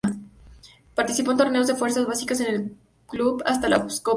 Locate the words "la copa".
3.69-3.89